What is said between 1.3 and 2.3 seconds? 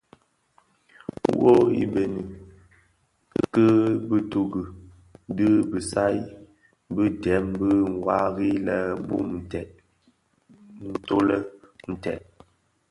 Wuo ibëňi